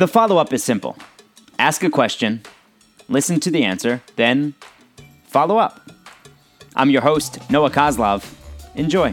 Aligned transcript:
The 0.00 0.08
follow 0.08 0.38
up 0.38 0.50
is 0.54 0.64
simple 0.64 0.96
ask 1.58 1.84
a 1.84 1.90
question, 1.90 2.40
listen 3.10 3.38
to 3.40 3.50
the 3.50 3.64
answer, 3.64 4.00
then 4.16 4.54
follow 5.24 5.58
up. 5.58 5.90
I'm 6.74 6.88
your 6.88 7.02
host, 7.02 7.38
Noah 7.50 7.68
Coslov. 7.68 8.24
Enjoy. 8.76 9.12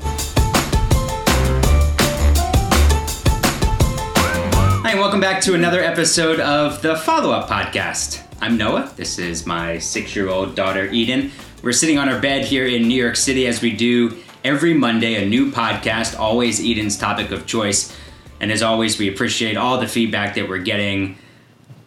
Hi, 4.81 4.91
and 4.91 4.99
welcome 5.01 5.19
back 5.19 5.41
to 5.41 5.55
another 5.55 5.83
episode 5.83 6.39
of 6.39 6.81
the 6.81 6.95
Follow 6.95 7.31
Up 7.31 7.49
Podcast. 7.49 8.23
I'm 8.39 8.55
Noah. 8.55 8.89
This 8.95 9.19
is 9.19 9.45
my 9.45 9.79
six 9.79 10.15
year 10.15 10.29
old 10.29 10.55
daughter, 10.55 10.85
Eden. 10.85 11.33
We're 11.63 11.73
sitting 11.73 11.97
on 11.97 12.07
our 12.07 12.21
bed 12.21 12.45
here 12.45 12.65
in 12.65 12.87
New 12.87 12.95
York 12.95 13.17
City 13.17 13.45
as 13.45 13.61
we 13.61 13.75
do 13.75 14.15
every 14.45 14.73
Monday 14.73 15.21
a 15.21 15.27
new 15.27 15.51
podcast, 15.51 16.17
always 16.17 16.61
Eden's 16.61 16.97
topic 16.97 17.31
of 17.31 17.45
choice. 17.45 17.93
And 18.39 18.51
as 18.51 18.61
always, 18.61 18.99
we 18.99 19.09
appreciate 19.09 19.57
all 19.57 19.79
the 19.79 19.87
feedback 19.87 20.35
that 20.35 20.47
we're 20.47 20.59
getting 20.59 21.17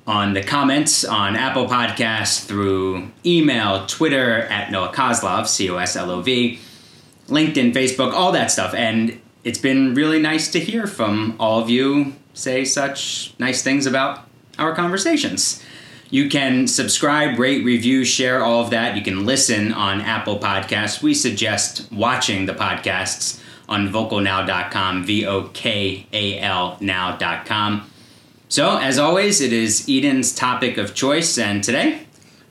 on 0.06 0.32
the 0.32 0.42
comments 0.42 1.04
on 1.04 1.36
Apple 1.36 1.66
Podcasts, 1.66 2.44
through 2.44 3.10
email, 3.24 3.86
Twitter 3.86 4.40
at 4.42 4.72
Noah 4.72 4.92
Coslov, 4.92 5.46
C 5.46 5.70
O 5.70 5.76
S 5.76 5.94
L 5.94 6.10
O 6.10 6.20
V, 6.20 6.58
LinkedIn, 7.28 7.72
Facebook, 7.72 8.12
all 8.12 8.32
that 8.32 8.50
stuff. 8.50 8.74
And 8.74 9.20
it's 9.44 9.58
been 9.58 9.94
really 9.94 10.18
nice 10.18 10.50
to 10.52 10.60
hear 10.60 10.86
from 10.86 11.36
all 11.38 11.60
of 11.60 11.70
you 11.70 12.14
say 12.34 12.64
such 12.64 13.34
nice 13.38 13.62
things 13.62 13.86
about 13.86 14.26
our 14.58 14.74
conversations. 14.74 15.62
You 16.10 16.28
can 16.28 16.66
subscribe, 16.66 17.38
rate, 17.38 17.64
review, 17.64 18.04
share 18.04 18.42
all 18.42 18.64
of 18.64 18.70
that. 18.70 18.96
You 18.96 19.02
can 19.02 19.24
listen 19.24 19.72
on 19.72 20.00
Apple 20.00 20.40
Podcasts. 20.40 21.02
We 21.02 21.14
suggest 21.14 21.90
watching 21.92 22.46
the 22.46 22.52
podcasts 22.52 23.40
on 23.70 23.88
vokalnow.com, 23.88 25.04
V 25.04 25.24
O 25.26 25.44
K 25.44 26.06
A 26.12 26.40
L 26.40 26.76
now.com. 26.80 27.88
So, 28.48 28.78
as 28.78 28.98
always, 28.98 29.40
it 29.40 29.52
is 29.52 29.88
Eden's 29.88 30.34
topic 30.34 30.76
of 30.76 30.92
choice, 30.92 31.38
and 31.38 31.62
today, 31.62 32.00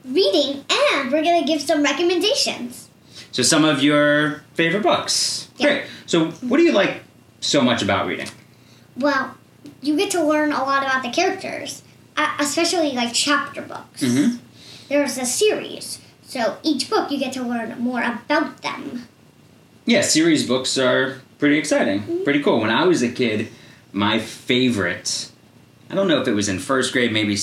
reading, 0.02 0.64
and 0.70 1.12
we're 1.12 1.22
gonna 1.22 1.44
give 1.44 1.60
some 1.60 1.82
recommendations. 1.82 2.88
So, 3.32 3.42
some 3.42 3.66
of 3.66 3.82
your 3.82 4.42
favorite 4.54 4.82
books. 4.82 5.48
Yeah. 5.58 5.66
Great. 5.66 5.84
So, 6.06 6.30
what 6.30 6.56
do 6.56 6.62
you 6.62 6.72
like 6.72 7.02
so 7.40 7.60
much 7.60 7.82
about 7.82 8.06
reading? 8.06 8.28
Well, 8.96 9.36
you 9.82 9.94
get 9.96 10.10
to 10.12 10.24
learn 10.24 10.52
a 10.52 10.64
lot 10.64 10.82
about 10.82 11.02
the 11.02 11.10
characters, 11.10 11.82
uh, 12.16 12.34
especially 12.38 12.92
like 12.92 13.12
chapter 13.12 13.60
books. 13.60 14.02
Mm-hmm. 14.02 14.36
There's 14.88 15.18
a 15.18 15.26
series, 15.26 16.00
so 16.22 16.56
each 16.62 16.88
book 16.88 17.10
you 17.10 17.18
get 17.18 17.34
to 17.34 17.42
learn 17.42 17.78
more 17.78 18.00
about 18.02 18.62
them. 18.62 19.06
Yeah, 19.90 20.02
series 20.02 20.46
books 20.46 20.78
are 20.78 21.20
pretty 21.40 21.58
exciting, 21.58 22.02
mm-hmm. 22.02 22.22
pretty 22.22 22.44
cool. 22.44 22.60
When 22.60 22.70
I 22.70 22.84
was 22.84 23.02
a 23.02 23.10
kid, 23.10 23.48
my 23.92 24.20
favorite, 24.20 25.32
I 25.90 25.96
don't 25.96 26.06
know 26.06 26.22
if 26.22 26.28
it 26.28 26.32
was 26.32 26.48
in 26.48 26.60
first 26.60 26.92
grade, 26.92 27.12
maybe 27.12 27.36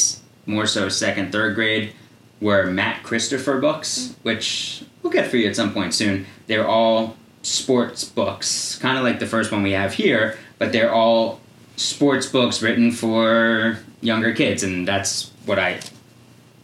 more 0.45 0.65
so 0.65 0.87
second, 0.87 1.33
third 1.33 1.55
grade, 1.55 1.91
were 2.39 2.67
Matt 2.67 3.03
Christopher 3.03 3.59
books, 3.59 3.97
mm-hmm. 3.97 4.21
which 4.23 4.85
we'll 5.03 5.11
get 5.11 5.29
for 5.29 5.35
you 5.35 5.49
at 5.49 5.57
some 5.57 5.73
point 5.73 5.93
soon. 5.93 6.25
They're 6.45 6.65
all 6.65 7.17
sports 7.41 8.05
books, 8.05 8.77
kind 8.77 8.97
of 8.97 9.03
like 9.03 9.19
the 9.19 9.27
first 9.27 9.51
one 9.51 9.61
we 9.61 9.73
have 9.73 9.91
here, 9.91 10.37
but 10.57 10.71
they're 10.71 10.93
all 10.93 11.41
sports 11.75 12.27
books 12.27 12.61
written 12.61 12.93
for 12.93 13.77
younger 13.99 14.33
kids, 14.33 14.63
and 14.63 14.87
that's 14.87 15.31
what 15.45 15.59
I 15.59 15.81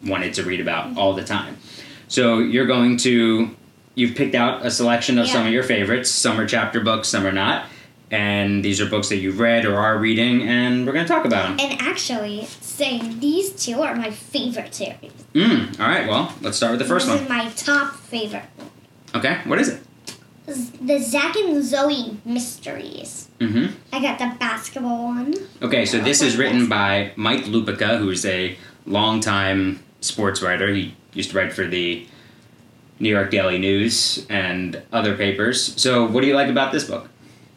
wanted 0.02 0.34
to 0.36 0.44
read 0.44 0.62
about 0.62 0.86
mm-hmm. 0.86 0.98
all 0.98 1.12
the 1.12 1.26
time. 1.26 1.58
So 2.08 2.40
you're 2.40 2.68
going 2.68 2.96
to 3.00 3.54
you've 3.96 4.16
picked 4.16 4.36
out 4.36 4.66
a 4.66 4.72
selection 4.72 5.18
of 5.20 5.28
some 5.28 5.46
of 5.46 5.54
your 5.54 5.64
favorites. 5.64 6.10
Some 6.10 6.40
are 6.40 6.48
chapter 6.48 6.80
books, 6.80 7.08
some 7.08 7.26
are 7.26 7.32
not. 7.32 7.66
And 8.12 8.64
these 8.64 8.80
are 8.80 8.86
books 8.86 9.10
that 9.10 9.18
you've 9.18 9.40
read 9.40 9.66
or 9.66 9.76
are 9.76 9.98
reading, 9.98 10.48
and 10.48 10.86
we're 10.86 10.94
going 10.94 11.06
to 11.06 11.12
talk 11.12 11.26
about 11.26 11.58
them. 11.58 11.72
And 11.72 11.82
actually, 11.82 12.46
saying 12.46 13.20
these 13.20 13.52
two 13.52 13.82
are 13.82 13.96
my 13.96 14.12
favorite 14.12 14.76
series. 14.76 15.12
Mm, 15.34 15.80
all 15.80 15.88
right, 15.88 16.08
well, 16.08 16.32
let's 16.42 16.58
start 16.58 16.74
with 16.74 16.80
the 16.80 16.86
first 16.86 17.08
this 17.08 17.16
one. 17.16 17.24
is 17.24 17.30
my 17.30 17.50
top 17.56 17.96
favorite. 17.96 18.44
Okay, 19.16 19.40
what 19.46 19.60
is 19.60 19.70
it? 19.70 19.82
The 20.46 21.00
Zach 21.00 21.36
and 21.38 21.64
Zoe 21.64 22.18
Mysteries. 22.24 23.30
Mm-hmm. 23.40 23.74
I 23.94 24.02
got 24.02 24.20
the 24.20 24.38
basketball 24.38 25.06
one. 25.06 25.34
Okay, 25.62 25.86
so 25.86 26.00
this 26.00 26.22
is 26.22 26.38
written 26.38 26.68
by 26.70 27.14
Mike 27.16 27.46
Lupica, 27.46 27.98
who's 27.98 28.26
a 28.26 28.58
longtime 28.86 29.82
sports 30.02 30.42
writer. 30.42 30.74
He 30.74 30.96
used 31.14 31.32
to 31.32 31.38
write 31.38 31.54
for 31.54 31.66
the 31.66 32.06
New 33.00 33.10
York 33.10 33.32
Daily 33.32 33.58
News 33.58 34.26
and 34.30 34.82
other 34.92 35.16
papers. 35.16 35.80
So, 35.82 36.06
what 36.06 36.22
do 36.22 36.28
you 36.28 36.36
like 36.36 36.50
about 36.50 36.72
this 36.72 36.84
book? 36.86 37.10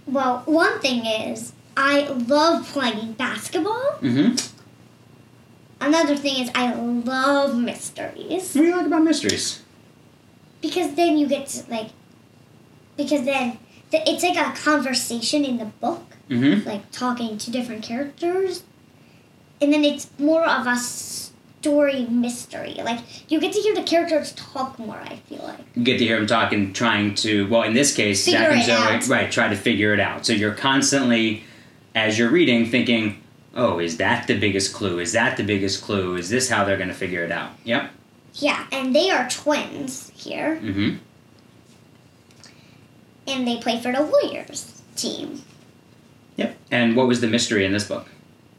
Well, 0.06 0.42
one 0.46 0.80
thing 0.80 1.04
is, 1.06 1.52
I 1.76 2.06
love 2.08 2.66
playing 2.68 3.12
basketball. 3.14 3.98
Mm-hmm. 4.00 4.36
Another 5.80 6.16
thing 6.16 6.42
is, 6.42 6.50
I 6.54 6.72
love 6.74 7.56
mysteries. 7.56 8.54
What 8.54 8.62
do 8.62 8.68
you 8.68 8.76
like 8.76 8.86
about 8.86 9.02
mysteries? 9.02 9.62
Because 10.62 10.94
then 10.94 11.18
you 11.18 11.26
get 11.28 11.48
to, 11.48 11.70
like, 11.70 11.90
because 12.96 13.24
then 13.24 13.58
th- 13.90 14.02
it's 14.06 14.22
like 14.24 14.36
a 14.38 14.56
conversation 14.58 15.44
in 15.44 15.58
the 15.58 15.66
book, 15.66 16.02
Mm-hmm. 16.30 16.66
like 16.68 16.90
talking 16.90 17.38
to 17.38 17.50
different 17.52 17.84
characters. 17.84 18.64
And 19.60 19.72
then 19.72 19.84
it's 19.84 20.08
more 20.18 20.44
of 20.44 20.66
a 20.66 20.76
story 21.66 22.06
mystery. 22.06 22.74
Like, 22.84 23.00
you 23.30 23.40
get 23.40 23.52
to 23.54 23.60
hear 23.60 23.74
the 23.74 23.82
characters 23.82 24.32
talk 24.32 24.78
more, 24.78 24.96
I 24.96 25.16
feel 25.28 25.42
like. 25.42 25.58
You 25.74 25.82
get 25.84 25.98
to 25.98 26.04
hear 26.04 26.16
them 26.18 26.26
talking, 26.26 26.72
trying 26.72 27.14
to, 27.16 27.48
well, 27.48 27.62
in 27.62 27.74
this 27.74 27.94
case, 27.94 28.24
Figure 28.24 28.40
Zach 28.40 28.52
and 28.52 28.64
Zoe, 28.64 28.74
out. 28.76 29.08
right, 29.08 29.30
try 29.32 29.48
to 29.48 29.56
figure 29.56 29.92
it 29.92 30.00
out. 30.00 30.24
So 30.24 30.32
you're 30.32 30.54
constantly, 30.54 31.42
as 31.94 32.18
you're 32.18 32.30
reading, 32.30 32.66
thinking, 32.66 33.20
oh, 33.54 33.78
is 33.80 33.96
that 33.96 34.26
the 34.28 34.38
biggest 34.38 34.72
clue? 34.74 34.98
Is 35.00 35.12
that 35.12 35.36
the 35.36 35.42
biggest 35.42 35.82
clue? 35.82 36.14
Is 36.16 36.30
this 36.30 36.48
how 36.48 36.64
they're 36.64 36.76
going 36.76 36.88
to 36.88 36.94
figure 36.94 37.24
it 37.24 37.32
out? 37.32 37.50
Yep. 37.64 37.90
Yeah, 38.34 38.66
and 38.70 38.94
they 38.94 39.10
are 39.10 39.28
twins 39.28 40.12
here, 40.14 40.56
Mm-hmm. 40.62 40.96
and 43.26 43.48
they 43.48 43.56
play 43.58 43.80
for 43.80 43.92
the 43.92 44.02
Warriors 44.02 44.82
team. 44.94 45.42
Yep. 46.36 46.56
And 46.70 46.94
what 46.96 47.08
was 47.08 47.20
the 47.20 47.26
mystery 47.26 47.64
in 47.64 47.72
this 47.72 47.88
book? 47.88 48.08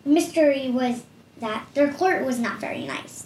mystery 0.04 0.70
was 0.72 1.04
that 1.40 1.66
their 1.74 1.92
court 1.94 2.26
was 2.26 2.40
not 2.40 2.60
very 2.60 2.86
nice. 2.86 3.26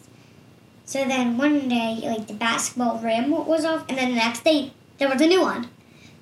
So 0.85 1.05
then 1.05 1.37
one 1.37 1.69
day, 1.69 1.99
like 2.03 2.27
the 2.27 2.33
basketball 2.33 2.97
rim 2.99 3.31
was 3.31 3.63
off, 3.65 3.85
and 3.87 3.97
then 3.97 4.09
the 4.09 4.15
next 4.15 4.43
day 4.43 4.73
there 4.97 5.09
was 5.09 5.21
a 5.21 5.27
new 5.27 5.41
one. 5.41 5.69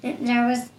There 0.02 0.48
was 0.48 0.70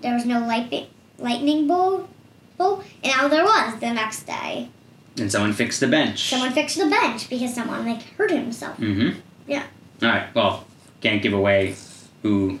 there 0.00 0.14
was 0.14 0.24
no 0.24 0.40
light 0.40 0.88
lightning 1.18 1.66
bolt, 1.66 2.08
bolt, 2.56 2.84
and 3.02 3.12
now 3.12 3.28
there 3.28 3.44
was 3.44 3.80
the 3.80 3.92
next 3.92 4.22
day. 4.24 4.68
And 5.18 5.30
someone 5.30 5.52
fixed 5.52 5.80
the 5.80 5.86
bench. 5.86 6.28
Someone 6.28 6.52
fixed 6.52 6.76
the 6.78 6.86
bench 6.86 7.28
because 7.28 7.54
someone 7.54 7.86
like 7.86 8.02
hurt 8.16 8.30
himself. 8.30 8.76
Mm-hmm. 8.78 9.18
Yeah. 9.46 9.64
All 10.02 10.08
right. 10.08 10.34
Well, 10.34 10.64
can't 11.00 11.22
give 11.22 11.32
away 11.32 11.76
who 12.22 12.58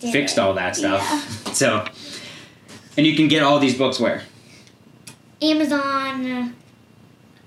Did 0.00 0.12
fixed 0.12 0.36
it. 0.36 0.40
all 0.40 0.54
that 0.54 0.76
stuff. 0.76 1.02
Yeah. 1.02 1.22
So, 1.54 1.84
and 2.96 3.04
you 3.06 3.16
can 3.16 3.26
get 3.26 3.42
all 3.42 3.58
these 3.58 3.76
books 3.76 3.98
where? 3.98 4.22
Amazon, 5.40 6.54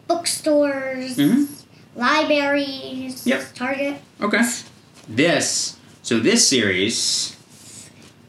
bookstores, 0.07 1.17
Mhm. 1.17 1.47
libraries, 1.95 3.25
Yep. 3.27 3.53
Target. 3.55 4.01
Okay. 4.21 4.41
This. 5.07 5.75
So 6.03 6.19
this 6.19 6.47
series. 6.47 7.35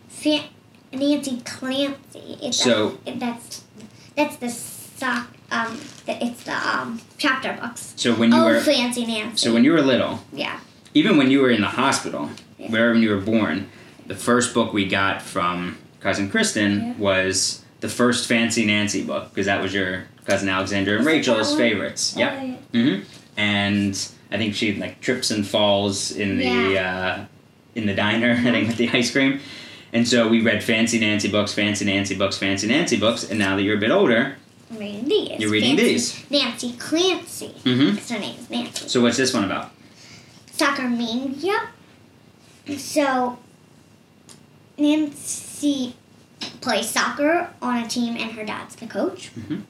Fa- 0.09 0.45
Nancy 0.93 1.41
Clancy. 1.45 2.39
It's 2.43 2.63
So- 2.63 2.99
a, 3.07 3.13
that's 3.17 3.63
that's 4.17 4.37
the 4.37 4.49
sock. 4.51 5.29
Um, 5.51 5.79
the, 6.07 6.23
it's 6.25 6.45
the 6.45 6.53
um 6.57 7.01
chapter 7.19 7.53
books. 7.61 7.93
So 7.97 8.15
when 8.15 8.31
you 8.33 8.39
oh, 8.39 8.45
were. 8.47 8.61
fancy 8.61 9.07
Nancy. 9.07 9.37
So 9.47 9.53
when 9.55 9.65
you 9.65 9.73
were 9.73 9.81
little, 9.83 10.23
yeah, 10.33 10.61
even 10.95 11.17
when 11.17 11.31
you 11.31 11.41
were 11.41 11.51
in 11.51 11.61
the 11.63 11.69
hospital, 11.69 12.31
Yeah. 12.59 12.69
wherever 12.71 12.95
you 12.99 13.11
were 13.11 13.21
born, 13.21 13.69
the 14.07 14.15
first 14.15 14.55
book 14.55 14.73
we 14.73 14.87
got 14.87 15.23
from 15.23 15.77
cousin 16.01 16.31
Kristen 16.31 16.79
Yeah. 16.79 16.93
was 16.99 17.62
the 17.83 17.89
first 17.89 18.29
Fancy 18.29 18.65
Nancy 18.65 19.03
book 19.03 19.29
because 19.31 19.47
that 19.47 19.61
was 19.61 19.75
your 19.75 20.05
cousin 20.25 20.49
Alexandra 20.49 20.97
and 20.97 21.05
Rachel's 21.05 21.55
favorites. 21.57 22.15
Yep. 22.17 22.33
Oh, 22.41 22.57
hmm 22.73 23.01
And 23.37 24.09
I 24.31 24.39
think 24.39 24.55
she 24.55 24.75
like 24.77 25.01
trips 25.01 25.31
and 25.33 25.47
falls 25.47 26.13
in 26.13 26.39
the 26.39 26.79
uh, 26.79 27.25
in 27.75 27.87
the 27.87 27.95
diner. 27.95 28.33
I 28.39 28.43
think 28.53 28.69
with 28.69 28.77
the 28.79 28.89
ice 28.91 29.11
cream. 29.11 29.41
And 29.93 30.09
so 30.09 30.27
we 30.29 30.41
read 30.41 30.65
Fancy 30.65 30.99
Nancy 30.99 31.29
books, 31.29 31.53
Fancy 31.53 31.85
Nancy 31.85 32.15
books, 32.15 32.39
Fancy 32.39 32.67
Nancy 32.67 32.97
books, 32.99 33.29
and 33.29 33.39
now 33.39 33.57
that 33.57 33.63
you're 33.63 33.77
a 33.77 33.81
bit 33.81 33.91
older, 33.91 34.37
I'm 34.71 34.79
reading 34.79 35.07
these. 35.07 35.39
You're 35.41 35.51
reading 35.51 35.77
Fancy 35.77 35.93
these. 35.93 36.31
Nancy 36.31 36.73
Clancy. 36.79 37.49
mm-hmm. 37.65 38.15
Her 38.15 38.21
name 38.21 38.39
is 38.39 38.49
Nancy. 38.49 38.89
So 38.89 39.03
what's 39.03 39.19
this 39.19 39.35
one 39.35 39.45
about? 39.45 39.71
Soccer 40.53 40.89
mania. 40.89 41.69
So 42.79 43.39
Nancy 44.79 45.95
plays 46.61 46.89
soccer 46.89 47.49
on 47.61 47.79
a 47.79 47.89
team, 47.89 48.17
and 48.17 48.33
her 48.33 48.45
dad's 48.45 48.75
the 48.77 48.87
coach. 48.87 49.31
Mhm. 49.39 49.63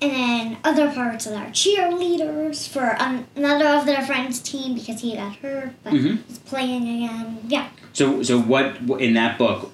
And 0.00 0.12
then 0.12 0.56
other 0.62 0.92
parts 0.92 1.26
of 1.26 1.32
our 1.34 1.46
cheerleaders 1.46 2.68
for 2.68 2.96
an- 3.02 3.26
another 3.34 3.66
of 3.66 3.84
their 3.84 4.02
friends' 4.06 4.38
team 4.38 4.74
because 4.74 5.00
he 5.00 5.16
got 5.16 5.34
hurt, 5.36 5.72
but 5.82 5.92
Mhm. 5.92 6.20
he's 6.28 6.38
playing 6.38 6.82
again. 6.88 7.38
Yeah. 7.48 7.68
So 7.92 8.22
so 8.22 8.40
what 8.40 8.76
in 9.00 9.14
that 9.14 9.38
book? 9.38 9.72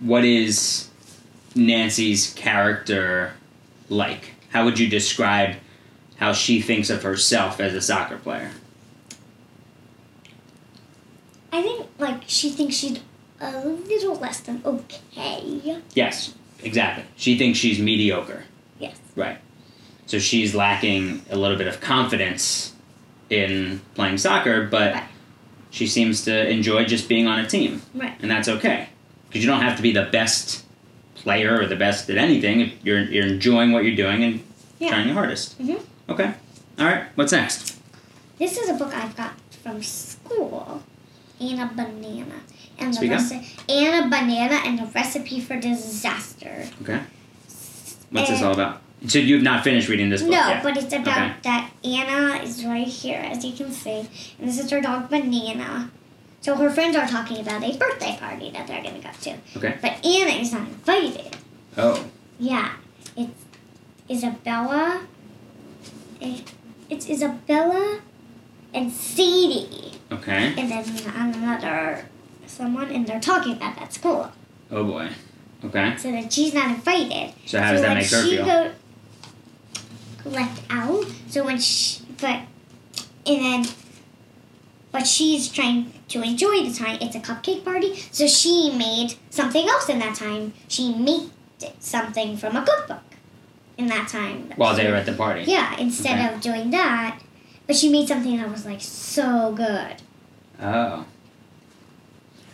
What 0.00 0.24
is 0.24 0.88
Nancy's 1.54 2.32
character 2.34 3.34
like? 3.88 4.32
How 4.50 4.64
would 4.64 4.78
you 4.80 4.88
describe 4.88 5.56
how 6.16 6.32
she 6.32 6.60
thinks 6.60 6.90
of 6.90 7.04
herself 7.04 7.60
as 7.60 7.74
a 7.74 7.80
soccer 7.80 8.16
player? 8.16 8.50
I 11.52 11.62
think 11.62 11.86
like 11.98 12.22
she 12.26 12.50
thinks 12.50 12.74
she's 12.76 12.98
a 13.40 13.66
little 13.66 14.16
less 14.16 14.40
than 14.40 14.62
okay. 14.64 15.80
Yes, 15.94 16.34
exactly. 16.62 17.04
She 17.16 17.38
thinks 17.38 17.58
she's 17.58 17.78
mediocre. 17.78 18.44
Yes. 18.78 18.96
Right. 19.16 19.38
So 20.06 20.18
she's 20.18 20.54
lacking 20.54 21.22
a 21.30 21.36
little 21.36 21.56
bit 21.58 21.66
of 21.66 21.80
confidence 21.80 22.74
in 23.30 23.80
playing 23.94 24.18
soccer, 24.18 24.66
but 24.66 24.94
Right. 24.94 25.04
she 25.70 25.86
seems 25.86 26.24
to 26.24 26.48
enjoy 26.48 26.84
just 26.84 27.08
being 27.08 27.26
on 27.26 27.38
a 27.40 27.46
team. 27.46 27.82
Right. 27.94 28.14
And 28.22 28.30
that's 28.30 28.48
okay. 28.48 28.88
Because 29.28 29.44
you 29.44 29.50
don't 29.50 29.60
have 29.60 29.76
to 29.76 29.82
be 29.82 29.92
the 29.92 30.04
best 30.04 30.64
player 31.14 31.60
or 31.60 31.66
the 31.66 31.76
best 31.76 32.08
at 32.08 32.16
anything. 32.16 32.72
You're, 32.82 33.00
you're 33.02 33.26
enjoying 33.26 33.72
what 33.72 33.84
you're 33.84 33.96
doing 33.96 34.24
and 34.24 34.40
Yeah. 34.78 34.88
trying 34.90 35.06
your 35.06 35.14
hardest. 35.14 35.58
Mhm. 35.60 35.80
Okay. 36.08 36.32
All 36.78 36.86
right. 36.86 37.04
What's 37.16 37.32
next? 37.32 37.76
This 38.38 38.56
is 38.56 38.68
a 38.70 38.74
book 38.74 38.94
I've 38.94 39.16
got 39.16 39.34
from 39.62 39.82
school. 39.82 40.82
Anna 41.40 41.70
Banana. 41.74 42.40
And 42.78 42.92
the 42.92 42.96
Speak 42.96 43.12
up. 43.12 43.20
reci- 43.20 43.44
Anna 43.68 44.08
Banana 44.08 44.60
and 44.64 44.80
a 44.80 44.86
recipe 44.86 45.40
for 45.40 45.56
disaster. 45.58 46.66
Okay. 46.82 47.00
What's 48.10 48.30
this 48.30 48.40
Uh, 48.42 48.46
all 48.46 48.52
about? 48.54 48.80
So 49.06 49.18
you've 49.18 49.42
not 49.42 49.62
finished 49.64 49.88
reading 49.88 50.10
this 50.10 50.22
book 50.22 50.30
No, 50.32 50.48
yet? 50.48 50.62
but 50.62 50.76
it's 50.76 50.92
about 50.92 51.08
Okay. 51.18 51.32
that 51.44 51.70
Anna 51.84 52.42
is 52.42 52.64
right 52.64 52.86
here, 52.86 53.20
as 53.20 53.44
you 53.44 53.52
can 53.52 53.70
see, 53.72 54.08
and 54.38 54.48
this 54.48 54.58
is 54.58 54.70
her 54.70 54.80
dog 54.80 55.08
Banana. 55.08 55.90
So 56.40 56.54
her 56.56 56.70
friends 56.70 56.96
are 56.96 57.06
talking 57.06 57.38
about 57.40 57.62
a 57.62 57.76
birthday 57.76 58.16
party 58.18 58.50
that 58.50 58.66
they're 58.66 58.82
gonna 58.82 58.98
go 59.00 59.10
to. 59.22 59.34
Okay. 59.56 59.74
But 59.82 60.04
Anna 60.04 60.30
is 60.40 60.52
not 60.52 60.62
invited. 60.68 61.36
Oh. 61.76 62.04
Yeah, 62.40 62.70
it's 63.16 63.44
Isabella. 64.10 65.00
eh, 66.22 66.38
It's 66.90 67.08
Isabella 67.08 68.00
and 68.74 68.90
Sadie, 68.90 69.92
Okay. 70.10 70.54
and 70.56 70.70
then 70.70 70.84
another 71.14 72.06
someone, 72.48 72.90
and 72.90 73.06
they're 73.06 73.20
talking 73.20 73.52
about 73.52 73.76
that 73.76 73.92
school. 73.92 74.30
Oh 74.70 74.84
boy. 74.84 75.10
Okay. 75.64 75.96
So 75.96 76.12
that 76.12 76.32
she's 76.32 76.54
not 76.54 76.70
invited. 76.70 77.34
So 77.46 77.60
how 77.60 77.72
does 77.72 77.80
that 77.82 77.96
make 77.96 78.06
her 78.10 78.22
she 78.22 78.36
feel? 78.36 78.44
Go, 78.44 78.72
left 80.24 80.62
out. 80.70 81.04
So 81.28 81.44
when 81.44 81.58
she, 81.58 82.02
but, 82.20 82.42
and 83.26 83.44
then, 83.44 83.64
but 84.92 85.06
she's 85.06 85.48
trying 85.48 85.92
to 86.08 86.22
enjoy 86.22 86.62
the 86.62 86.72
time. 86.74 86.98
It's 87.00 87.16
a 87.16 87.20
cupcake 87.20 87.64
party. 87.64 87.96
So 88.12 88.26
she 88.26 88.70
made 88.76 89.14
something 89.30 89.68
else 89.68 89.88
in 89.88 89.98
that 89.98 90.14
time. 90.16 90.54
She 90.68 90.94
made 90.94 91.30
something 91.80 92.36
from 92.36 92.56
a 92.56 92.64
cookbook 92.64 93.02
in 93.76 93.86
that 93.88 94.08
time. 94.08 94.52
While 94.56 94.76
they 94.76 94.88
were 94.88 94.96
at 94.96 95.06
the 95.06 95.12
party. 95.12 95.42
Yeah, 95.42 95.76
instead 95.78 96.18
Okay. 96.24 96.34
of 96.34 96.40
doing 96.40 96.70
that, 96.70 97.20
but 97.66 97.76
she 97.76 97.88
made 97.90 98.06
something 98.08 98.36
that 98.36 98.50
was 98.50 98.64
like 98.64 98.80
so 98.80 99.52
good. 99.52 100.02
Oh. 100.60 101.04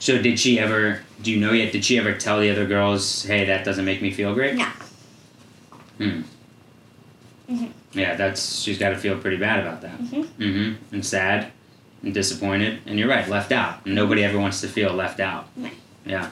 So 0.05 0.21
did 0.21 0.39
she 0.39 0.59
ever? 0.59 1.01
Do 1.23 1.31
you 1.33 1.41
know 1.41 1.53
yet? 1.53 1.73
Did 1.73 1.83
she 1.83 1.97
ever 1.97 2.13
tell 2.13 2.39
the 2.39 2.51
other 2.51 2.67
girls, 2.67 3.23
"Hey, 3.25 3.47
that 3.47 3.65
doesn't 3.65 3.87
make 3.87 4.03
me 4.03 4.11
feel 4.11 4.35
great"? 4.35 4.55
No. 4.55 4.67
Hmm. 5.97 6.21
Mhm. 7.51 7.71
Yeah, 7.95 8.15
that's 8.15 8.61
she's 8.61 8.77
got 8.77 8.91
to 8.91 8.99
feel 8.99 9.17
pretty 9.17 9.39
bad 9.39 9.61
about 9.61 9.81
that. 9.81 9.99
Mhm. 9.99 10.27
Mm-hmm. 10.39 10.95
And 10.95 11.07
sad, 11.07 11.53
and 12.03 12.13
disappointed, 12.13 12.81
and 12.85 12.99
you're 12.99 13.09
right, 13.09 13.27
left 13.31 13.51
out. 13.51 13.87
Nobody 13.87 14.23
ever 14.23 14.39
wants 14.39 14.61
to 14.61 14.69
feel 14.69 14.93
left 14.93 15.21
out. 15.21 15.49
Right. 15.57 15.73
Yeah. 16.05 16.29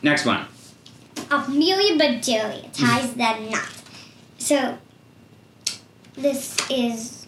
Next 0.00 0.24
one. 0.24 0.44
Amelia 1.28 1.98
Bedelia 1.98 2.68
ties 2.72 3.14
that 3.14 3.42
knot. 3.50 3.68
So 4.38 4.78
this 6.14 6.56
is 6.70 7.26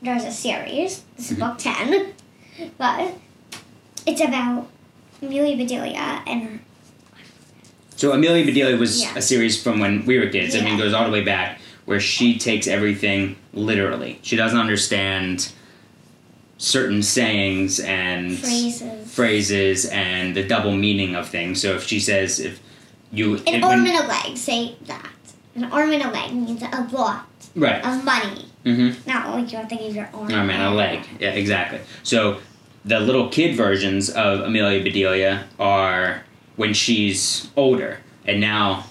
there's 0.00 0.24
a 0.24 0.30
series. 0.30 1.02
This 1.16 1.32
is 1.32 1.36
Mhm. 1.38 1.40
book 1.40 1.58
ten, 1.58 2.12
but 2.78 3.14
it's 4.06 4.20
about 4.20 4.68
Amelia 5.22 5.56
Bedelia 5.56 6.22
and. 6.26 6.60
So 7.96 8.12
Amelia 8.12 8.44
Bedelia 8.44 8.76
was 8.76 9.00
Yeah. 9.02 9.12
a 9.16 9.22
series 9.22 9.60
from 9.60 9.80
when 9.80 10.06
we 10.06 10.18
were 10.18 10.26
kids. 10.28 10.54
I 10.54 10.60
mean, 10.60 10.74
it 10.74 10.78
goes 10.78 10.94
all 10.94 11.04
the 11.04 11.10
way 11.10 11.22
back 11.22 11.60
where 11.84 11.98
she 12.00 12.38
takes 12.38 12.66
everything 12.68 13.34
literally. 13.52 14.18
She 14.22 14.36
doesn't 14.36 14.58
understand 14.58 15.48
certain 16.58 17.02
sayings 17.02 17.80
and 17.80 18.38
phrases. 18.38 19.14
phrases 19.14 19.84
and 19.86 20.34
the 20.36 20.42
double 20.44 20.72
meaning 20.76 21.14
of 21.16 21.28
things. 21.28 21.60
So 21.60 21.74
if 21.74 21.84
she 21.86 21.98
says 22.00 22.38
if 22.40 22.60
you 23.12 23.36
An 23.46 23.54
it- 23.54 23.62
arm 23.64 23.82
when- 23.84 23.96
and 23.96 24.04
a 24.04 24.08
leg. 24.08 24.36
Say 24.36 24.74
that. 24.86 25.08
An 25.56 25.64
arm 25.64 25.92
and 25.92 26.02
a 26.02 26.10
leg 26.10 26.32
means 26.32 26.62
a 26.62 26.88
lot 26.92 27.26
right. 27.56 27.84
of 27.84 28.04
money. 28.04 28.44
Mm-hmm. 28.64 29.08
Not 29.10 29.30
like 29.34 29.50
you 29.50 29.58
have 29.58 29.68
to 29.68 29.86
of 29.86 29.94
your 29.94 30.08
arm. 30.14 30.30
Oh 30.30 30.44
man, 30.44 30.60
a 30.60 30.72
leg. 30.74 31.00
Yeah, 31.18 31.30
exactly. 31.30 31.80
So 32.04 32.38
the 32.88 33.00
little 33.00 33.28
kid 33.28 33.54
versions 33.54 34.08
of 34.08 34.40
Amelia 34.40 34.82
Bedelia 34.82 35.46
are 35.60 36.22
when 36.56 36.72
she's 36.72 37.50
older, 37.54 37.98
and 38.24 38.40
now 38.40 38.86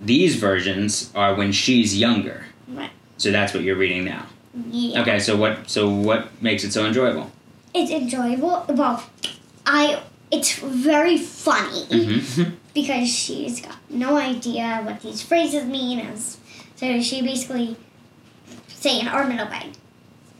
these 0.00 0.36
versions 0.36 1.12
are 1.14 1.34
when 1.34 1.52
she's 1.52 1.96
younger. 1.96 2.46
Right. 2.66 2.90
So 3.18 3.30
that's 3.30 3.52
what 3.52 3.62
you're 3.62 3.76
reading 3.76 4.04
now. 4.04 4.26
Yeah. 4.70 5.02
Okay, 5.02 5.20
so 5.20 5.36
what 5.36 5.68
so 5.68 5.88
what 5.88 6.42
makes 6.42 6.64
it 6.64 6.72
so 6.72 6.86
enjoyable? 6.86 7.30
It's 7.74 7.90
enjoyable. 7.90 8.64
Well, 8.68 9.04
I. 9.66 10.02
It's 10.32 10.58
very 10.58 11.18
funny. 11.18 11.84
Mm-hmm. 11.86 12.54
because 12.74 13.08
she's 13.08 13.60
got 13.60 13.76
no 13.90 14.16
idea 14.16 14.80
what 14.84 15.02
these 15.02 15.20
phrases 15.22 15.64
mean. 15.64 15.98
As, 15.98 16.38
so 16.76 17.00
she 17.02 17.20
basically 17.20 17.76
say 18.68 19.00
an 19.00 19.08
arm 19.08 19.30
and 19.30 19.40
a 19.40 19.44
leg. 19.44 19.74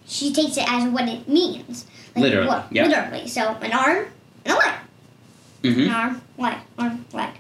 She 0.07 0.33
takes 0.33 0.57
it 0.57 0.65
as 0.67 0.89
what 0.89 1.09
it 1.09 1.29
means. 1.29 1.87
Literally, 2.17 2.47
What, 2.49 2.67
yeah. 2.71 2.87
Literally. 2.87 3.29
So 3.29 3.55
an 3.61 3.73
arm 3.73 4.07
and 4.45 4.55
a 4.55 4.59
leg. 4.59 4.75
An 5.63 5.75
Mm-hmm. 5.75 5.95
arm, 5.95 6.23
leg, 6.39 6.57
arm, 6.79 7.05
leg. 7.13 7.31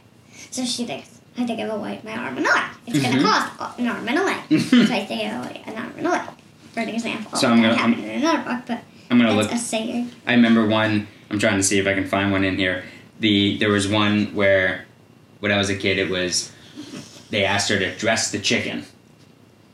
So 0.50 0.64
she 0.64 0.84
thinks, 0.84 1.20
I 1.38 1.46
think 1.46 1.61
of 1.61 1.70
a 1.70 1.76
leg, 1.76 2.05
my 2.05 2.12
arm 2.17 2.37
and 2.37 2.46
a 2.46 2.50
leg. 2.50 2.62
It's 2.87 2.99
Mhm. 2.99 3.02
going 3.02 3.17
to 3.19 3.22
cost 3.25 3.78
an 3.78 3.88
arm 3.88 4.06
and 4.08 4.19
a 4.19 4.22
leg. 4.25 4.61
so 4.61 4.82
I 4.82 5.05
think 5.06 5.32
of 5.32 5.44
like, 5.46 5.67
an 5.67 5.76
arm 5.76 5.93
and 5.96 6.06
a 6.06 6.11
leg. 6.11 6.22
For 6.72 6.81
an 6.81 6.88
example. 6.90 7.38
So 7.38 7.49
I'm 7.50 7.56
gonna- 7.62 7.75
I'm- 7.75 7.93
happened 7.93 8.05
in 8.05 8.20
another 8.22 8.43
book, 8.44 8.62
but 8.67 8.82
I'm 9.11 9.19
gonna 9.19 9.34
that's 9.34 9.49
look. 9.49 9.52
a 9.52 9.58
saying. 9.58 10.12
I 10.26 10.34
remember 10.34 10.67
one. 10.67 11.08
I'm 11.31 11.38
trying 11.38 11.56
to 11.56 11.62
see 11.62 11.78
if 11.78 11.87
I 11.87 11.94
can 11.94 12.06
find 12.06 12.31
one 12.31 12.44
in 12.44 12.56
here. 12.58 12.84
The 13.20 13.56
there 13.58 13.70
was 13.70 13.88
one 13.88 14.26
where, 14.34 14.84
when 15.40 15.50
I 15.50 15.56
was 15.58 15.69
a 15.70 15.75
kid, 15.76 15.99
it 15.99 16.08
was 16.11 16.52
they 17.31 17.44
asked 17.44 17.69
her 17.70 17.78
to 17.78 17.94
dress 17.96 18.31
the 18.31 18.38
chicken. 18.38 18.84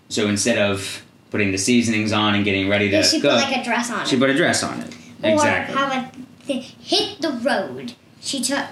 So 0.09 0.27
instead 0.29 0.57
of 0.59 1.03
putting 1.31 1.53
the 1.53 1.59
seasonings 1.59 2.13
on 2.13 2.35
and 2.35 2.45
getting 2.45 2.69
ready 2.69 2.89
to 2.91 2.97
Yeah, 2.97 3.03
she 3.03 3.21
cook, 3.21 3.33
put 3.33 3.51
like 3.51 3.57
a 3.57 3.65
dress 3.65 3.91
on 3.91 4.01
it. 4.03 4.09
she 4.09 4.17
it. 4.17 4.19
put 4.19 4.31
a 4.31 4.35
dress 4.35 4.63
on 4.63 4.81
it. 4.81 4.95
Or 5.23 5.31
exactly. 5.31 5.75
how 5.75 6.11
the 6.47 6.55
hit 6.55 7.21
the 7.21 7.33
road? 7.33 7.95
She 8.21 8.41
took 8.41 8.65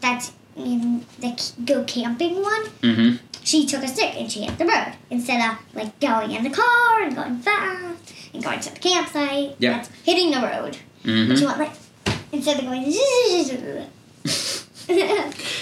that's 0.00 0.32
in 0.56 1.04
the 1.18 1.52
go 1.64 1.84
camping 1.84 2.42
one. 2.42 2.64
mm-hmm. 2.82 3.16
She 3.44 3.64
took 3.66 3.82
a 3.84 3.88
stick 3.88 4.14
and 4.16 4.30
she 4.30 4.42
hit 4.42 4.58
the 4.58 4.66
road 4.66 4.94
instead 5.10 5.40
of 5.50 5.58
like 5.74 5.98
going 6.00 6.32
in 6.32 6.42
the 6.42 6.50
car 6.50 7.02
and 7.02 7.14
going 7.14 7.38
fast 7.38 8.12
and 8.34 8.42
going 8.42 8.58
to 8.60 8.74
the 8.74 8.80
campsite. 8.80 9.54
Yep. 9.58 9.72
That's 9.72 9.88
hitting 10.04 10.30
the 10.32 10.38
road. 10.40 10.78
Mm-hmm. 11.04 11.34
She 11.36 11.44
went 11.46 11.58
like 11.58 11.72
instead 12.32 12.58
of 12.58 12.64
going. 12.64 12.92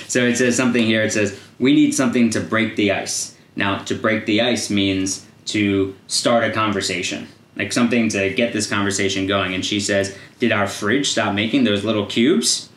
So 0.06 0.20
it 0.24 0.36
says 0.36 0.56
something 0.56 0.84
here. 0.84 1.02
It 1.02 1.12
says, 1.12 1.38
We 1.58 1.74
need 1.74 1.92
something 1.94 2.30
to 2.30 2.40
break 2.40 2.76
the 2.76 2.92
ice. 2.92 3.36
Now, 3.56 3.78
to 3.78 3.94
break 3.94 4.26
the 4.26 4.42
ice 4.42 4.70
means 4.70 5.26
to 5.46 5.94
start 6.06 6.44
a 6.44 6.50
conversation, 6.52 7.28
like 7.56 7.72
something 7.72 8.08
to 8.10 8.32
get 8.32 8.52
this 8.52 8.68
conversation 8.68 9.26
going. 9.26 9.54
And 9.54 9.64
she 9.64 9.80
says, 9.80 10.16
Did 10.38 10.52
our 10.52 10.66
fridge 10.66 11.10
stop 11.10 11.34
making 11.34 11.64
those 11.64 11.84
little 11.84 12.06
cubes? 12.06 12.68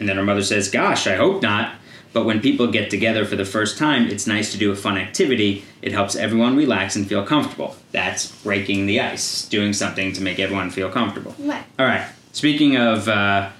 And 0.00 0.08
then 0.08 0.16
her 0.16 0.24
mother 0.24 0.42
says, 0.42 0.70
Gosh, 0.70 1.06
I 1.06 1.16
hope 1.16 1.42
not. 1.42 1.76
But 2.12 2.26
when 2.26 2.40
people 2.40 2.68
get 2.68 2.90
together 2.90 3.24
for 3.24 3.34
the 3.34 3.44
first 3.44 3.76
time, 3.76 4.06
it's 4.06 4.24
nice 4.24 4.52
to 4.52 4.58
do 4.58 4.70
a 4.70 4.76
fun 4.76 4.96
activity. 4.96 5.64
It 5.82 5.90
helps 5.90 6.14
everyone 6.14 6.56
relax 6.56 6.94
and 6.94 7.08
feel 7.08 7.26
comfortable. 7.26 7.74
That's 7.90 8.30
breaking 8.42 8.86
the 8.86 9.00
ice, 9.00 9.48
doing 9.48 9.72
something 9.72 10.12
to 10.12 10.22
make 10.22 10.38
everyone 10.38 10.70
feel 10.70 10.90
comfortable. 10.90 11.34
right. 11.40 11.64
All 11.76 11.86
right, 11.86 12.06
speaking 12.30 12.76
of 12.76 13.08
uh, 13.08 13.50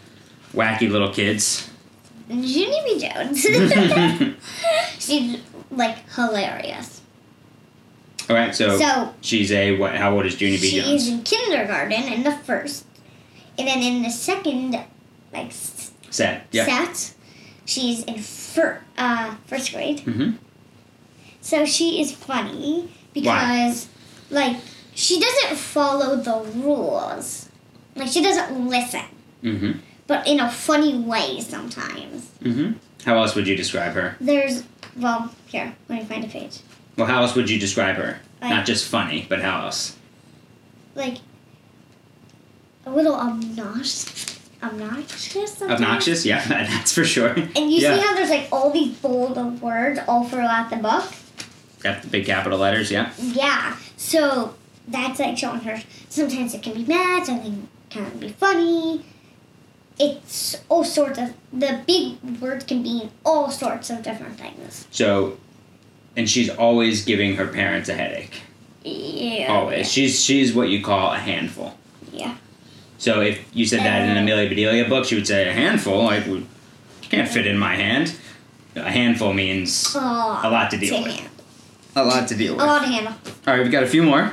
wacky 0.52 0.88
little 0.88 1.12
kids, 1.12 1.68
Junie 2.28 2.80
B. 2.84 3.08
Jones. 3.08 3.40
She's 4.98 5.40
like 5.70 6.08
hilarious. 6.10 6.93
All 8.30 8.36
right, 8.36 8.54
so, 8.54 8.78
So 8.78 9.14
she's 9.20 9.52
a 9.52 9.76
what? 9.76 9.94
How 9.96 10.14
old 10.14 10.24
is 10.26 10.40
Junie 10.40 10.56
B. 10.58 10.68
she 10.70 10.80
Jones? 10.80 11.02
is 11.02 11.08
in 11.08 11.22
kindergarten 11.22 12.04
in 12.12 12.22
the 12.24 12.32
first, 12.32 12.84
and 13.58 13.68
then 13.68 13.82
in 13.82 14.02
the 14.02 14.10
second, 14.10 14.78
like 15.32 15.52
Set. 16.10 16.46
Yeah. 16.52 16.64
set, 16.64 17.14
she's 17.66 18.02
in 18.04 18.18
fir- 18.18 18.80
uh, 18.96 19.34
first 19.46 19.72
grade. 19.72 19.98
Mm-hmm. 20.00 20.36
So 21.40 21.66
she 21.66 22.00
is 22.00 22.12
funny 22.12 22.88
because, 23.12 23.88
like, 24.30 24.56
she 24.94 25.20
doesn't 25.20 25.56
follow 25.58 26.16
the 26.16 26.40
rules. 26.58 27.50
Like, 27.96 28.08
she 28.08 28.22
doesn't 28.22 28.68
listen, 28.68 29.02
Mm-hmm. 29.42 29.72
but 30.06 30.26
in 30.26 30.40
a 30.40 30.50
funny 30.50 30.96
way 30.98 31.40
sometimes. 31.40 32.30
Mm-hmm. 32.42 32.72
How 33.04 33.18
else 33.18 33.34
would 33.34 33.46
you 33.46 33.54
describe 33.56 33.92
her? 33.92 34.16
There's 34.20 34.62
well, 34.96 35.30
here, 35.46 35.74
let 35.90 35.98
me 36.00 36.04
find 36.06 36.24
a 36.24 36.28
page. 36.28 36.60
Well, 36.96 37.06
how 37.06 37.22
else 37.22 37.34
would 37.34 37.50
you 37.50 37.58
describe 37.58 37.96
her? 37.96 38.18
Like- 38.40 38.50
Not 38.50 38.66
just 38.66 38.88
funny, 38.88 39.26
but 39.28 39.40
how 39.40 39.64
else? 39.64 39.96
Like 40.94 41.18
a 42.86 42.90
little 42.90 43.14
obnoxious, 43.14 44.38
obnoxious. 44.62 45.54
sometimes. 45.54 45.80
Obnoxious? 45.80 46.24
Yeah, 46.24 46.44
that's 46.48 46.92
for 46.92 47.04
sure. 47.04 47.28
And 47.30 47.56
you 47.56 47.80
yeah. 47.80 47.96
see 47.96 48.00
how 48.06 48.14
there's 48.14 48.30
like 48.30 48.48
all 48.52 48.70
these 48.70 48.96
bold 48.98 49.36
words 49.60 50.00
all 50.06 50.24
throughout 50.24 50.70
the 50.70 50.76
book. 50.76 51.04
Got 51.80 52.02
the 52.02 52.08
big 52.08 52.26
capital 52.26 52.58
letters, 52.58 52.90
yeah. 52.90 53.12
Yeah. 53.18 53.76
So 53.96 54.54
that's 54.86 55.18
like 55.18 55.36
showing 55.36 55.60
her. 55.60 55.82
Sometimes 56.08 56.54
it 56.54 56.62
can 56.62 56.74
be 56.74 56.84
mad. 56.84 57.26
Something 57.26 57.68
can 57.90 58.18
be 58.18 58.28
funny. 58.28 59.04
It's 59.98 60.56
all 60.68 60.84
sorts 60.84 61.18
of 61.18 61.34
the 61.52 61.82
big 61.86 62.40
words 62.40 62.64
can 62.64 62.82
be 62.82 63.10
all 63.24 63.50
sorts 63.50 63.90
of 63.90 64.02
different 64.02 64.38
things. 64.38 64.86
So, 64.90 65.38
and 66.16 66.28
she's 66.28 66.50
always 66.50 67.04
giving 67.04 67.36
her 67.36 67.46
parents 67.46 67.88
a 67.88 67.94
headache. 67.94 68.42
Yeah. 68.84 69.46
Always. 69.52 69.90
She's 69.90 70.22
she's 70.22 70.52
what 70.54 70.68
you 70.68 70.82
call 70.82 71.12
a 71.12 71.18
handful. 71.18 71.76
Yeah. 72.12 72.36
So 72.98 73.20
if 73.20 73.44
you 73.54 73.66
said 73.66 73.80
that 73.80 74.02
in 74.02 74.10
an 74.10 74.18
Uh. 74.18 74.20
Amelia 74.22 74.48
Bedelia 74.48 74.88
book, 74.88 75.04
she 75.04 75.14
would 75.14 75.26
say 75.26 75.48
a 75.48 75.52
handful. 75.52 76.04
Like, 76.04 76.24
can't 77.02 77.28
fit 77.28 77.46
in 77.46 77.58
my 77.58 77.74
hand. 77.76 78.14
A 78.76 78.90
handful 78.90 79.32
means 79.32 79.92
Oh, 79.94 80.40
A 80.44 80.50
lot 80.50 80.70
to 80.72 80.76
deal 80.78 81.02
with. 81.02 81.14
hand- 81.14 81.28
a 81.96 82.04
lot 82.04 82.26
to 82.28 82.34
deal 82.34 82.54
with. 82.54 82.62
A 82.62 82.66
lot 82.66 82.82
to 82.82 82.88
handle. 82.88 83.12
All 83.46 83.54
right, 83.54 83.62
we've 83.62 83.70
got 83.70 83.84
a 83.84 83.86
few 83.86 84.02
more. 84.02 84.32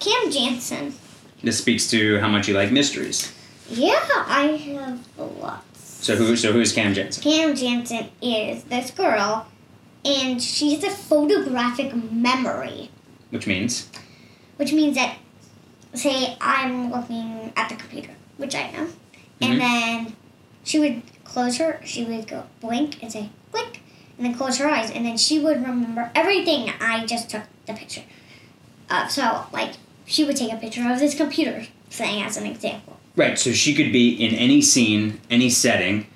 Cam 0.00 0.30
Jansen. 0.30 0.94
This 1.42 1.58
speaks 1.58 1.88
to 1.90 2.18
how 2.20 2.28
much 2.28 2.48
you 2.48 2.54
like 2.54 2.70
mysteries. 2.72 3.32
Yeah, 3.70 4.00
I 4.26 4.56
have 4.74 4.98
lots. 5.40 5.80
So 6.04 6.16
who 6.16 6.36
so 6.36 6.52
who's 6.52 6.72
Cam 6.72 6.94
Jansen? 6.94 7.22
Cam 7.22 7.54
Jansen 7.54 8.08
is 8.20 8.64
this 8.64 8.90
girl, 8.90 9.46
and 10.04 10.42
she 10.42 10.74
has 10.74 10.84
a 10.84 10.90
photographic 10.90 11.94
memory. 12.12 12.90
Which 13.30 13.46
means 13.46 13.88
which 14.56 14.72
means 14.72 14.94
that 14.96 15.16
say 15.94 16.36
I'm 16.40 16.90
looking 16.90 17.52
at 17.56 17.68
the 17.68 17.74
computer, 17.76 18.10
which 18.36 18.54
I 18.54 18.60
am, 18.74 18.86
Mhm. 18.88 18.92
and 19.40 19.60
then 19.60 20.16
she 20.64 20.78
would 20.78 21.02
close 21.24 21.56
her, 21.58 21.80
she 21.84 22.04
would 22.04 22.26
go 22.28 22.44
blink 22.60 22.98
and 23.02 23.10
say 23.10 23.30
click, 23.52 23.80
and 24.16 24.26
then 24.26 24.34
close 24.34 24.58
her 24.58 24.68
eyes, 24.68 24.90
and 24.90 25.04
then 25.06 25.16
she 25.16 25.38
would 25.38 25.56
remember 25.64 26.10
everything 26.14 26.70
I 26.80 27.06
just 27.06 27.30
took 27.30 27.42
the 27.66 27.72
picture. 27.72 28.02
Uh, 28.88 29.06
so 29.08 29.44
like 29.52 29.72
she 30.06 30.24
would 30.24 30.36
take 30.36 30.52
a 30.52 30.56
picture 30.56 30.88
of 30.90 30.98
this 30.98 31.14
computer 31.14 31.66
thing 31.90 32.22
as 32.22 32.36
an 32.36 32.46
example. 32.46 32.96
right. 33.16 33.38
So 33.38 33.52
she 33.52 33.74
could 33.74 33.92
be 33.92 34.08
in 34.10 34.34
any 34.34 34.60
scene, 34.62 35.20
any 35.30 35.50
setting, 35.50 36.06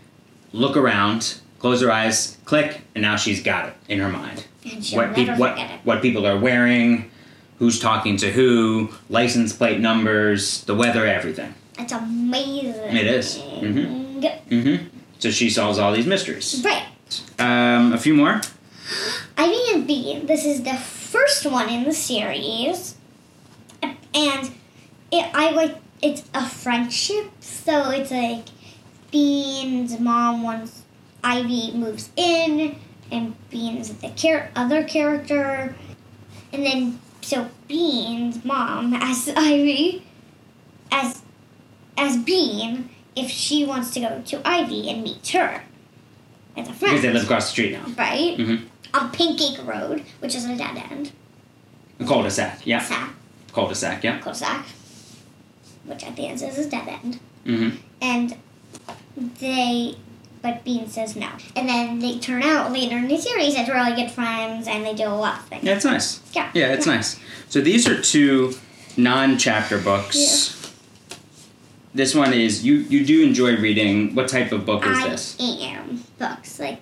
look 0.52 0.76
around, 0.76 1.34
close 1.64 1.80
her 1.80 1.90
eyes, 1.90 2.36
click, 2.44 2.82
and 2.94 3.00
now 3.00 3.16
she's 3.16 3.42
got 3.42 3.66
it 3.70 3.74
in 3.88 3.98
her 3.98 4.10
mind. 4.10 4.44
What 4.92 5.14
peop- 5.14 5.38
what 5.38 5.58
it. 5.58 5.80
what 5.82 6.02
people 6.02 6.26
are 6.26 6.38
wearing, 6.38 7.10
who's 7.58 7.80
talking 7.80 8.18
to 8.18 8.30
who, 8.30 8.90
license 9.08 9.54
plate 9.54 9.80
numbers, 9.80 10.62
the 10.64 10.74
weather, 10.74 11.06
everything. 11.06 11.54
It's 11.78 11.90
amazing. 11.90 12.94
It 12.94 13.06
is. 13.06 13.38
Mhm. 13.38 14.20
Mm-hmm. 14.50 14.88
So 15.20 15.30
she 15.30 15.48
solves 15.48 15.78
all 15.78 15.94
these 15.94 16.06
mysteries. 16.06 16.62
Right. 16.62 16.84
Um, 17.38 17.94
a 17.94 17.98
few 17.98 18.12
more. 18.12 18.42
Ivy 19.38 19.62
and 19.72 19.86
Bean. 19.86 20.26
This 20.26 20.44
is 20.44 20.64
the 20.64 20.74
first 20.76 21.46
one 21.46 21.70
in 21.70 21.84
the 21.84 21.94
series, 21.94 22.94
and 23.82 24.50
it 25.10 25.30
I 25.32 25.50
like 25.52 25.76
it's 26.02 26.24
a 26.34 26.46
friendship. 26.46 27.30
So 27.40 27.88
it's 27.88 28.10
like 28.10 28.48
Bean's 29.10 29.98
mom 29.98 30.42
wants 30.42 30.83
Ivy 31.24 31.72
moves 31.72 32.10
in, 32.16 32.76
and 33.10 33.34
Bean's 33.50 33.92
the 33.94 34.10
char- 34.10 34.50
other 34.54 34.84
character, 34.84 35.74
and 36.52 36.64
then 36.64 37.00
so 37.22 37.48
Bean's 37.66 38.44
mom 38.44 38.92
asks 39.08 39.28
Ivy 39.34 40.04
as 40.92 41.22
as 41.96 42.16
Bean 42.18 42.90
if 43.16 43.30
she 43.30 43.64
wants 43.64 43.92
to 43.94 44.00
go 44.00 44.22
to 44.26 44.46
Ivy 44.48 44.90
and 44.90 45.02
meet 45.02 45.26
her 45.28 45.62
as 46.56 46.68
a 46.68 46.72
friend, 46.72 46.92
Because 46.92 47.02
they 47.02 47.12
live 47.12 47.24
across 47.24 47.44
the 47.46 47.50
street 47.52 47.72
now. 47.72 47.84
right? 47.96 48.36
Mm-hmm. 48.36 48.66
on 48.96 49.10
Pancake 49.12 49.64
Road, 49.66 50.04
which 50.20 50.34
is 50.34 50.44
a 50.44 50.56
dead 50.56 50.76
end. 50.90 51.12
A 52.00 52.04
cul-de-sac. 52.04 52.66
Yeah. 52.66 52.80
Sac, 52.80 53.10
Cul-de-sac. 53.52 54.02
Yeah. 54.02 54.18
cul-de-sac, 54.18 54.66
which 55.86 56.04
at 56.04 56.16
the 56.16 56.26
end 56.26 56.42
is 56.42 56.58
a 56.58 56.68
dead 56.68 56.88
end. 56.88 57.20
Mm-hmm. 57.46 57.76
And 58.02 58.36
they, 59.38 59.96
but 60.44 60.62
Bean 60.62 60.86
says 60.86 61.16
no. 61.16 61.30
And 61.56 61.66
then 61.66 61.98
they 62.00 62.18
turn 62.18 62.42
out 62.42 62.70
later 62.70 62.98
in 62.98 63.08
the 63.08 63.16
series 63.16 63.56
as 63.56 63.66
really 63.66 63.94
good 63.96 64.10
friends, 64.10 64.68
and 64.68 64.84
they 64.84 64.94
do 64.94 65.04
a 65.04 65.08
lot 65.08 65.38
of 65.40 65.46
things. 65.46 65.64
Yeah, 65.64 65.74
it's 65.74 65.84
nice. 65.86 66.20
Yeah. 66.34 66.50
Yeah, 66.52 66.74
it's 66.74 66.86
nice. 66.86 67.18
So 67.48 67.62
these 67.62 67.88
are 67.88 68.00
two 68.00 68.52
non-chapter 68.98 69.78
books. 69.80 70.50
This 71.94 72.14
one 72.14 72.34
is 72.34 72.62
you. 72.64 72.74
You 72.74 73.06
do 73.06 73.22
enjoy 73.24 73.56
reading. 73.56 74.14
What 74.14 74.28
type 74.28 74.52
of 74.52 74.66
book 74.66 74.84
is 74.84 74.98
I 74.98 75.08
this? 75.08 75.36
am 75.40 76.04
books 76.18 76.60
like 76.60 76.80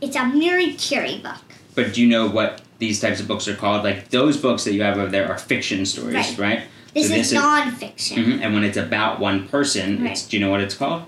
it's 0.00 0.16
a 0.16 0.26
Mary 0.26 0.72
Curie 0.72 1.18
book. 1.22 1.36
But 1.76 1.94
do 1.94 2.02
you 2.02 2.08
know 2.08 2.28
what 2.28 2.62
these 2.80 3.00
types 3.00 3.20
of 3.20 3.28
books 3.28 3.46
are 3.46 3.54
called? 3.54 3.84
Like 3.84 4.08
those 4.08 4.36
books 4.36 4.64
that 4.64 4.72
you 4.72 4.82
have 4.82 4.98
over 4.98 5.08
there 5.10 5.30
are 5.30 5.38
fiction 5.38 5.86
stories, 5.86 6.14
Right. 6.14 6.38
right? 6.38 6.60
This 6.94 7.08
So 7.08 7.14
is 7.14 7.30
this 7.30 7.32
is- 7.32 7.38
nonfiction. 7.38 8.24
Mhm, 8.24 8.40
And 8.42 8.54
when 8.54 8.64
it's 8.64 8.76
about 8.76 9.20
one 9.20 9.46
person, 9.48 10.04
it's, 10.06 10.26
do 10.26 10.36
you 10.36 10.44
know 10.44 10.50
what 10.50 10.60
it's 10.60 10.74
called? 10.74 11.04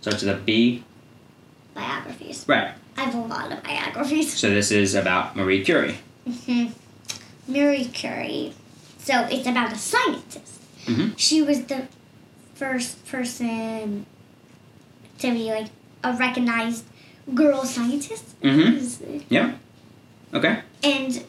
Starts 0.00 0.22
with 0.22 0.34
a 0.34 0.38
B. 0.38 0.84
Biographies. 1.82 2.44
Right. 2.48 2.72
I 2.96 3.02
have 3.04 3.14
a 3.14 3.18
lot 3.18 3.52
of 3.52 3.62
biographies. 3.62 4.36
So 4.36 4.50
this 4.50 4.70
is 4.72 4.94
about 4.96 5.36
Marie 5.36 5.64
Curie. 5.64 5.98
hmm 6.26 6.66
Mary 7.46 7.84
Curie. 7.84 8.52
So 8.98 9.26
it's 9.30 9.46
about 9.46 9.72
a 9.72 9.78
scientist. 9.78 10.60
Mhm. 10.86 11.14
She 11.16 11.40
was 11.40 11.62
the 11.64 11.86
first 12.54 13.06
person 13.06 14.04
to 15.20 15.30
be 15.30 15.50
like 15.52 15.68
a 16.02 16.12
recognized 16.14 16.84
girl 17.34 17.64
scientist. 17.64 18.24
Mhm. 18.42 19.22
Yeah. 19.28 19.52
Okay. 20.34 20.60
And 20.82 21.22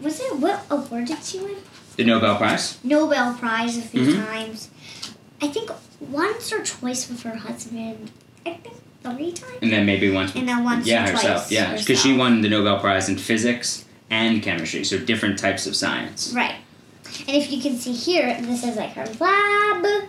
was 0.00 0.18
it 0.20 0.36
what 0.38 0.66
award 0.70 1.06
did 1.06 1.22
she 1.22 1.38
win? 1.38 1.56
The 1.96 2.04
Nobel 2.04 2.36
Prize. 2.36 2.78
Nobel 2.82 3.34
Prize 3.34 3.76
a 3.78 3.82
few 3.82 4.02
Mhm. 4.06 4.26
times. 4.26 4.68
I 5.40 5.46
think 5.48 5.70
once 6.00 6.52
or 6.52 6.64
twice 6.64 7.08
with 7.08 7.22
her 7.22 7.36
husband. 7.36 8.10
I 8.44 8.54
think 8.54 8.74
three 9.02 9.32
times. 9.32 9.58
And 9.62 9.72
then 9.72 9.86
maybe 9.86 10.10
once. 10.10 10.34
And 10.34 10.48
then 10.48 10.64
once 10.64 10.86
yeah, 10.86 11.08
herself. 11.10 11.50
Yeah, 11.50 11.76
because 11.76 12.00
she 12.00 12.16
won 12.16 12.40
the 12.40 12.48
Nobel 12.48 12.78
Prize 12.78 13.08
in 13.08 13.16
physics 13.18 13.84
and 14.10 14.42
chemistry, 14.42 14.84
so 14.84 14.98
different 14.98 15.38
types 15.38 15.66
of 15.66 15.74
science. 15.76 16.32
Right. 16.34 16.56
And 17.26 17.36
if 17.36 17.50
you 17.50 17.60
can 17.60 17.76
see 17.76 17.92
here, 17.92 18.38
this 18.40 18.64
is 18.64 18.76
like 18.76 18.92
her 18.92 19.06
lab 19.20 20.08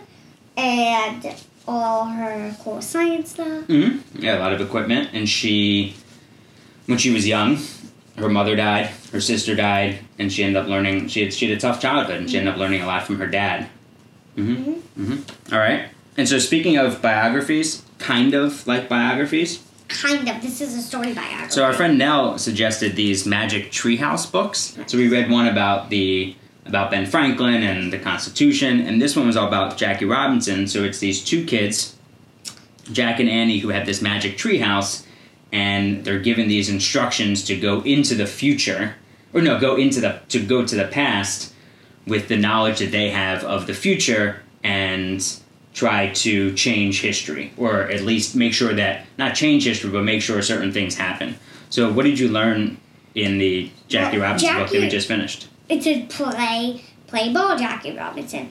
and 0.56 1.34
all 1.66 2.06
her 2.06 2.54
cool 2.62 2.80
science 2.82 3.30
stuff. 3.30 3.64
hmm 3.66 3.98
Yeah, 4.14 4.38
a 4.38 4.40
lot 4.40 4.52
of 4.52 4.60
equipment. 4.60 5.10
And 5.12 5.28
she, 5.28 5.94
when 6.86 6.98
she 6.98 7.10
was 7.10 7.26
young, 7.26 7.58
her 8.16 8.28
mother 8.28 8.54
died, 8.56 8.86
her 9.12 9.20
sister 9.20 9.54
died, 9.54 9.98
and 10.18 10.32
she 10.32 10.44
ended 10.44 10.62
up 10.62 10.68
learning. 10.68 11.08
She 11.08 11.24
had 11.24 11.34
she 11.34 11.48
had 11.48 11.56
a 11.56 11.60
tough 11.60 11.80
childhood, 11.80 12.18
and 12.20 12.30
she 12.30 12.38
ended 12.38 12.52
up 12.54 12.58
learning 12.60 12.82
a 12.82 12.86
lot 12.86 13.04
from 13.04 13.18
her 13.18 13.26
dad. 13.26 13.68
hmm 14.36 14.54
Mhm. 14.54 14.80
hmm 14.96 15.52
All 15.52 15.58
right. 15.58 15.88
And 16.16 16.28
so, 16.28 16.38
speaking 16.38 16.76
of 16.76 17.02
biographies, 17.02 17.82
kind 18.04 18.34
of 18.34 18.66
like 18.66 18.88
biographies. 18.88 19.62
Kind 19.88 20.28
of. 20.28 20.42
This 20.42 20.60
is 20.60 20.74
a 20.74 20.82
story 20.82 21.14
biography. 21.14 21.50
So 21.50 21.64
our 21.64 21.72
friend 21.72 21.98
Nell 21.98 22.38
suggested 22.38 22.96
these 22.96 23.26
Magic 23.26 23.70
Treehouse 23.70 24.30
books. 24.30 24.76
So 24.86 24.98
we 24.98 25.08
read 25.08 25.30
one 25.30 25.46
about 25.48 25.90
the 25.90 26.36
about 26.66 26.90
Ben 26.90 27.06
Franklin 27.06 27.62
and 27.62 27.92
the 27.92 27.98
Constitution, 27.98 28.80
and 28.80 29.00
this 29.00 29.16
one 29.16 29.26
was 29.26 29.36
all 29.36 29.48
about 29.48 29.76
Jackie 29.76 30.06
Robinson. 30.06 30.66
So 30.66 30.82
it's 30.82 30.98
these 30.98 31.22
two 31.22 31.44
kids, 31.44 31.96
Jack 32.90 33.20
and 33.20 33.28
Annie, 33.28 33.58
who 33.58 33.68
have 33.68 33.84
this 33.84 34.00
magic 34.00 34.38
treehouse, 34.38 35.04
and 35.52 36.04
they're 36.04 36.18
given 36.18 36.48
these 36.48 36.70
instructions 36.70 37.44
to 37.44 37.56
go 37.58 37.82
into 37.82 38.14
the 38.14 38.26
future, 38.26 38.96
or 39.32 39.40
no, 39.40 39.58
go 39.58 39.76
into 39.76 40.00
the 40.00 40.20
to 40.28 40.44
go 40.44 40.66
to 40.66 40.74
the 40.74 40.88
past 40.88 41.52
with 42.06 42.28
the 42.28 42.36
knowledge 42.36 42.80
that 42.80 42.90
they 42.90 43.10
have 43.10 43.44
of 43.44 43.66
the 43.66 43.74
future 43.74 44.42
and 44.62 45.40
try 45.74 46.08
to 46.10 46.54
change 46.54 47.00
history 47.02 47.52
or 47.56 47.82
at 47.90 48.02
least 48.02 48.34
make 48.36 48.54
sure 48.54 48.72
that 48.74 49.04
not 49.18 49.34
change 49.34 49.64
history 49.64 49.90
but 49.90 50.02
make 50.04 50.22
sure 50.22 50.40
certain 50.40 50.72
things 50.72 50.94
happen 50.96 51.36
so 51.68 51.92
what 51.92 52.04
did 52.04 52.18
you 52.18 52.28
learn 52.28 52.76
in 53.14 53.38
the 53.38 53.68
jackie 53.88 54.18
Well, 54.18 54.26
robinson 54.30 54.54
book 54.56 54.70
that 54.70 54.80
we 54.80 54.88
just 54.88 55.08
finished 55.08 55.48
It's 55.68 55.86
a 55.86 56.02
play, 56.06 56.82
play 57.06 57.32
ball 57.32 57.56
Jackie 57.58 57.96
Robinson. 57.96 58.50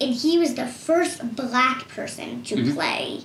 And 0.00 0.14
he 0.14 0.38
was 0.38 0.54
the 0.54 0.66
first 0.66 1.34
black 1.36 1.88
person 1.88 2.42
to 2.44 2.54
Mhm. 2.56 2.74
play 2.74 3.20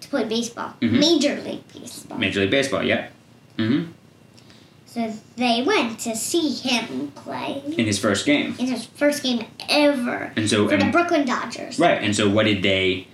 to 0.00 0.08
play 0.08 0.24
baseball. 0.24 0.74
Mhm. 0.80 0.98
Major 1.00 1.34
League 1.46 1.64
Baseball. 1.72 2.18
major 2.18 2.40
league 2.40 2.50
baseball 2.50 2.82
yeah 2.82 3.08
hmm 3.58 3.84
So 4.92 5.12
they 5.36 5.62
went 5.62 6.00
to 6.00 6.16
see 6.16 6.50
him 6.52 7.12
play 7.12 7.62
in 7.64 7.86
his 7.86 7.98
first 7.98 8.26
game 8.26 8.56
in 8.58 8.66
his 8.66 8.86
first 8.86 9.22
game 9.22 9.46
ever 9.68 10.32
and 10.36 10.50
so 10.50 10.68
for 10.68 10.76
the 10.76 10.90
Brooklyn 10.90 11.24
Dodgers. 11.24 11.78
right 11.78 12.02
and 12.02 12.14
so 12.14 12.28
what 12.28 12.44
did 12.44 12.62
they 12.64 13.06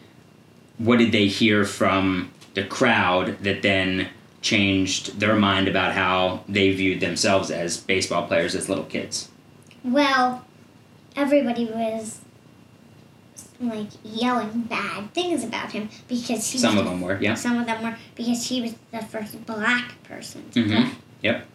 what 0.78 0.99
did 0.99 1.12
they 1.12 1.26
hear 1.26 1.64
from 1.66 2.30
the 2.54 2.64
crowd 2.64 3.37
that 3.42 3.61
then 3.61 4.09
changed 4.40 5.21
their 5.21 5.37
mind 5.37 5.68
about 5.68 5.92
how 5.92 6.45
they 6.49 6.71
viewed 6.73 7.00
themselves 7.00 7.50
as 7.50 7.76
baseball 7.76 8.26
players 8.26 8.54
as 8.54 8.68
little 8.71 8.85
kids? 8.85 9.28
Well, 9.85 10.47
everybody 11.14 11.66
was 11.66 12.21
like 13.61 13.88
yelling 14.04 14.62
bad 14.62 15.12
things 15.12 15.45
about 15.45 15.73
him 15.73 15.88
because 16.09 16.50
he 16.50 16.59
Some 16.59 16.76
was 16.76 16.85
of 16.85 16.90
them 16.90 17.00
were, 17.00 17.18
yeah. 17.21 17.35
Some 17.35 17.59
of 17.59 17.66
them 17.66 17.83
were 17.83 17.97
because 18.14 18.47
he 18.49 18.62
was 18.62 18.75
the 18.92 19.00
first 19.04 19.45
black 19.47 20.02
person 20.04 20.49
to 20.52 20.62
Mhm. 20.64 20.68
play. 20.68 20.90
Yep. 21.23 21.47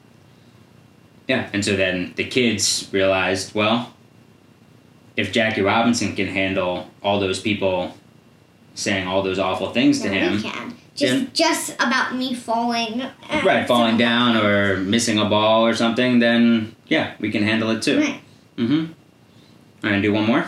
Yeah, 1.32 1.50
and 1.54 1.64
so 1.64 1.78
then 1.78 2.12
the 2.18 2.26
kids 2.26 2.90
realized, 2.92 3.56
well, 3.56 3.94
if 5.16 5.32
Jackie 5.32 5.62
Robinson 5.62 6.14
can 6.14 6.28
handle 6.28 6.90
all 7.02 7.22
those 7.22 7.40
people 7.40 7.96
saying 8.76 9.08
all 9.08 9.22
those 9.24 9.40
awful 9.40 9.72
things 9.72 10.02
to 10.02 10.10
him, 10.10 10.36
we 10.36 10.42
can. 10.42 10.76
Just 10.94 11.14
then- 11.14 11.32
just 11.34 11.74
about 11.76 12.16
me 12.18 12.36
falling. 12.36 13.02
uh, 13.02 13.42
right, 13.46 13.66
falling 13.66 13.96
down 13.96 14.36
or 14.36 14.76
missing 14.76 15.20
a 15.20 15.24
ball 15.30 15.66
or 15.66 15.74
something, 15.74 16.20
then 16.20 16.76
yeah, 16.88 17.14
we 17.22 17.32
can 17.32 17.44
handle 17.44 17.70
it 17.70 17.82
too. 17.82 18.00
Right. 18.02 18.22
Mm-hmm. 18.58 18.92
I'm 19.84 19.90
gonna 19.90 20.02
do 20.02 20.12
one 20.12 20.26
more. 20.26 20.46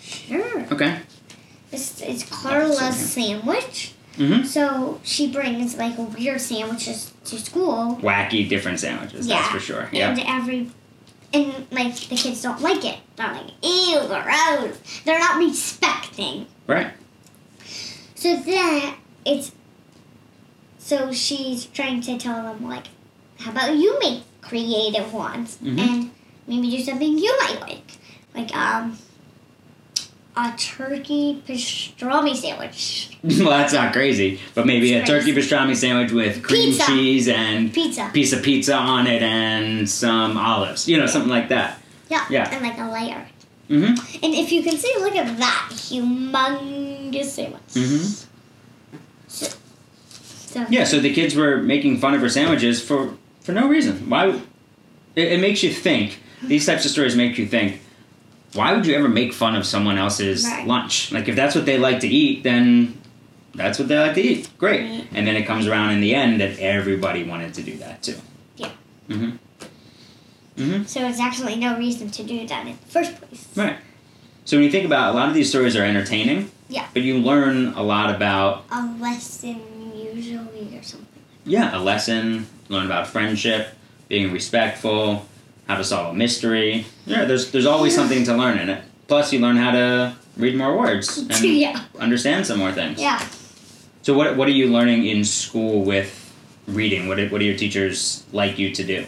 Sure. 0.00 0.60
Okay. 0.72 0.98
It's, 1.72 2.00
it's 2.00 2.24
Carla's 2.24 2.96
sandwich. 2.96 3.92
Mm-hmm. 4.16 4.44
So 4.44 5.00
she 5.02 5.30
brings 5.30 5.76
like 5.76 5.96
weird 6.16 6.40
sandwiches 6.40 7.12
to 7.26 7.38
school. 7.38 7.98
Wacky, 8.02 8.48
different 8.48 8.80
sandwiches. 8.80 9.26
That's 9.26 9.48
for 9.48 9.60
sure. 9.60 9.88
Yeah. 9.92 10.10
And 10.10 10.20
every 10.20 10.70
and 11.32 11.66
like 11.70 11.94
the 12.08 12.16
kids 12.16 12.42
don't 12.42 12.60
like 12.62 12.84
it. 12.84 12.98
They're 13.16 13.32
like, 13.32 13.50
ew, 13.62 14.00
gross. 14.06 14.78
They're 15.04 15.18
not 15.18 15.36
respecting. 15.38 16.46
Right. 16.66 16.92
So 18.14 18.36
then 18.36 18.94
it's 19.24 19.52
so 20.78 21.12
she's 21.12 21.66
trying 21.66 22.00
to 22.02 22.16
tell 22.18 22.42
them 22.42 22.68
like, 22.68 22.86
how 23.38 23.50
about 23.50 23.76
you 23.76 23.98
make 23.98 24.22
creative 24.40 25.12
ones 25.12 25.58
Mhm. 25.62 25.78
and 25.80 26.10
maybe 26.46 26.70
do 26.70 26.82
something 26.82 27.18
you 27.18 27.36
might 27.40 27.60
like, 27.60 27.92
like 28.34 28.56
um 28.56 28.96
a 30.36 30.52
turkey 30.58 31.42
pastrami 31.48 32.36
sandwich, 32.36 33.16
well, 33.22 33.50
that's 33.50 33.72
not 33.72 33.92
crazy, 33.92 34.38
but 34.54 34.66
maybe 34.66 34.92
a 34.94 35.00
It's 35.00 35.08
turkey 35.08 35.32
crazy. 35.32 35.48
pastrami 35.50 35.74
sandwich 35.76 36.12
with 36.12 36.42
cream 36.42 36.72
Pizza. 36.72 36.86
cheese 36.86 37.28
and 37.28 37.72
pizza. 37.72 38.10
piece 38.12 38.32
of 38.32 38.42
pizza 38.42 38.74
on 38.74 39.06
it 39.06 39.22
and 39.22 39.88
some 39.88 40.36
olives. 40.36 40.88
You 40.88 40.98
know, 40.98 41.06
something 41.06 41.30
like 41.30 41.48
that. 41.48 41.80
Yeah, 42.10 42.24
Yeah. 42.30 42.50
and 42.52 42.62
like 42.62 42.78
a 42.78 42.90
layer. 42.90 43.26
Mm-hmm. 43.70 44.24
And 44.24 44.34
if 44.34 44.52
you 44.52 44.62
can 44.62 44.76
see, 44.76 44.92
look 45.00 45.16
at 45.16 45.38
that 45.38 45.68
humongous 45.72 47.24
sandwich. 47.24 47.62
Mhm. 47.72 48.26
So 49.28 50.66
Yeah. 50.70 50.84
So 50.84 51.00
the 51.00 51.12
kids 51.12 51.34
were 51.34 51.58
making 51.58 51.98
fun 51.98 52.14
of 52.14 52.20
her 52.20 52.28
sandwiches 52.28 52.80
for 52.82 53.14
for 53.42 53.52
no 53.52 53.68
reason. 53.68 54.08
Why? 54.08 54.28
It, 55.14 55.32
it 55.32 55.40
makes 55.40 55.62
you 55.62 55.72
think. 55.72 56.20
These 56.42 56.66
types 56.66 56.84
of 56.84 56.90
stories 56.90 57.16
make 57.16 57.38
you 57.38 57.46
think. 57.46 57.80
Why 58.56 58.72
would 58.74 58.86
you 58.86 58.94
ever 58.96 59.08
make 59.08 59.32
fun 59.32 59.54
of 59.54 59.64
someone 59.66 59.98
else's 59.98 60.44
Right. 60.44 60.66
lunch? 60.66 61.12
Like 61.12 61.28
if 61.28 61.36
that's 61.36 61.54
what 61.54 61.66
they 61.66 61.78
like 61.78 62.00
to 62.00 62.08
eat, 62.08 62.42
then 62.42 62.98
that's 63.54 63.78
what 63.78 63.88
they 63.88 63.98
like 63.98 64.14
to 64.14 64.22
eat. 64.22 64.48
Great. 64.58 64.80
Right. 64.90 65.06
And 65.14 65.26
then 65.26 65.36
it 65.36 65.44
comes 65.46 65.66
around 65.66 65.92
in 65.92 66.00
the 66.00 66.14
end 66.14 66.40
that 66.40 66.58
everybody 66.58 67.22
wanted 67.22 67.54
to 67.54 67.62
do 67.62 67.76
that 67.78 68.02
too. 68.02 68.16
Yeah. 68.56 68.70
Mm-hmm. 69.08 69.36
Mm-hmm. 70.56 70.84
So 70.84 71.06
it's 71.06 71.20
actually 71.20 71.56
no 71.56 71.76
reason 71.76 72.10
to 72.10 72.22
do 72.22 72.46
that 72.46 72.66
in 72.66 72.72
the 72.72 72.78
first 72.88 73.14
place. 73.20 73.46
Right. 73.54 73.76
So 74.46 74.56
when 74.56 74.64
you 74.64 74.70
think 74.70 74.86
about 74.86 75.12
a 75.12 75.16
lot 75.16 75.28
of 75.28 75.34
these 75.34 75.48
stories 75.48 75.76
are 75.76 75.84
entertaining. 75.84 76.50
Yeah. 76.68 76.86
But 76.92 77.02
you 77.02 77.18
learn 77.18 77.74
a 77.74 77.82
lot 77.82 78.14
about 78.14 78.64
A 78.72 78.82
lesson 78.98 79.60
usually 79.94 80.76
or 80.76 80.82
something. 80.82 81.06
yeah, 81.44 81.76
a 81.76 81.80
lesson, 81.80 82.46
learn 82.68 82.86
about 82.86 83.06
friendship, 83.06 83.68
being 84.08 84.32
respectful, 84.32 85.26
how 85.66 85.76
to 85.76 85.84
solve 85.84 86.14
a 86.14 86.16
mystery. 86.16 86.86
Yeah, 87.06 87.24
there's 87.24 87.50
there's 87.52 87.66
always 87.66 87.94
something 87.94 88.24
to 88.24 88.34
learn 88.36 88.58
in 88.58 88.68
it. 88.70 88.82
Plus 89.08 89.32
you 89.32 89.40
learn 89.40 89.56
how 89.56 89.70
to 89.72 90.16
read 90.36 90.56
more 90.56 90.76
words 90.76 91.18
and 91.30 91.44
yeah. 91.44 91.84
understand 91.98 92.46
some 92.46 92.58
more 92.58 92.72
things. 92.72 93.00
Yeah. 93.00 93.24
So 94.02 94.14
what 94.14 94.36
what 94.36 94.48
are 94.48 94.52
you 94.52 94.68
learning 94.68 95.06
in 95.06 95.24
school 95.24 95.82
with 95.84 96.22
reading? 96.66 97.08
What 97.08 97.16
do, 97.16 97.28
what 97.28 97.38
do 97.38 97.44
your 97.44 97.56
teachers 97.56 98.24
like 98.32 98.58
you 98.58 98.72
to 98.74 98.84
do? 98.84 99.06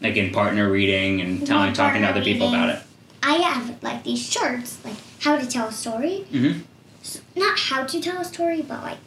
Like 0.00 0.16
in 0.16 0.30
partner 0.32 0.70
reading 0.70 1.20
and 1.20 1.46
telling 1.46 1.72
talking 1.74 2.02
to 2.02 2.08
other 2.08 2.22
people 2.22 2.48
about 2.48 2.70
it. 2.70 2.82
I 3.22 3.34
have 3.34 3.82
like 3.82 4.02
these 4.02 4.22
shirts, 4.24 4.78
like 4.84 4.96
how 5.20 5.36
to 5.36 5.46
tell 5.46 5.68
a 5.68 5.72
story. 5.72 6.24
Mhm. 6.32 6.62
S- 7.02 7.20
Not 7.36 7.58
how 7.58 7.84
to 7.84 8.00
tell 8.00 8.18
a 8.18 8.24
story, 8.24 8.62
but 8.62 8.82
like 8.82 8.98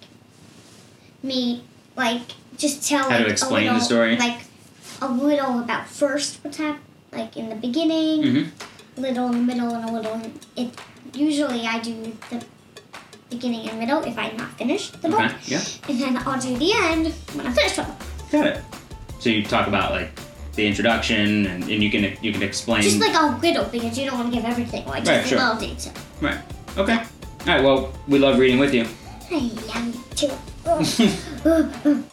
me, 1.23 1.63
like 1.95 2.21
just 2.57 2.87
tell 2.87 3.09
How 3.09 3.17
to 3.17 3.25
explain 3.25 3.67
a 3.69 3.73
the 3.73 3.79
story? 3.79 4.17
Like 4.17 4.41
a 5.01 5.07
little 5.07 5.59
about 5.59 5.87
first 5.87 6.39
what's 6.43 6.57
hap- 6.57 6.79
like 7.11 7.37
in 7.37 7.49
the 7.49 7.55
beginning, 7.55 8.23
Mhm. 8.23 8.47
little 8.97 9.27
in 9.27 9.33
the 9.45 9.53
middle, 9.53 9.73
and 9.75 9.89
a 9.89 9.91
little. 9.91 10.13
In, 10.13 10.33
it 10.55 10.69
usually 11.13 11.65
I 11.67 11.79
do 11.79 11.93
the 12.29 12.43
beginning 13.29 13.69
and 13.69 13.79
middle 13.79 14.01
if 14.03 14.17
I'm 14.17 14.35
not 14.37 14.57
finished 14.57 15.01
the 15.01 15.09
book, 15.09 15.19
Okay. 15.21 15.35
Yeah. 15.45 15.61
and 15.89 15.99
then 16.01 16.17
I'll 16.25 16.39
do 16.39 16.55
the 16.57 16.71
end 16.73 17.13
when 17.33 17.47
I 17.47 17.51
finish 17.51 17.73
the 17.73 17.83
book. 17.83 17.95
Got 18.31 18.47
it. 18.47 18.61
So 19.19 19.29
you 19.29 19.43
talk 19.43 19.67
about 19.67 19.91
like 19.91 20.11
the 20.55 20.65
introduction 20.67 21.45
and, 21.47 21.63
and 21.63 21.81
you 21.83 21.89
can 21.89 22.03
you 22.21 22.31
can 22.31 22.43
explain 22.43 22.81
Just 22.83 22.99
like 22.99 23.15
a 23.15 23.37
little 23.41 23.65
because 23.65 23.97
you 23.97 24.05
don't 24.05 24.19
want 24.19 24.29
to 24.31 24.35
give 24.35 24.45
everything 24.45 24.85
away. 24.85 24.99
Just 24.99 25.09
Right, 25.11 25.27
sure. 25.27 25.39
little 25.39 25.55
detail. 25.57 25.93
Right. 26.21 26.37
Okay. 26.77 26.93
All 26.97 27.47
right. 27.47 27.63
Well, 27.63 27.91
we 28.07 28.19
love 28.19 28.37
reading 28.39 28.59
with 28.59 28.73
you. 28.73 28.85
I 29.31 29.49
love 29.69 29.85
you 29.87 30.01
too. 30.15 32.03